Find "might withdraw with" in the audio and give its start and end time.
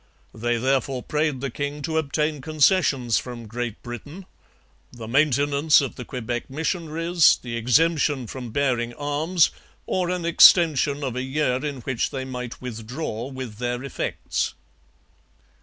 12.25-13.57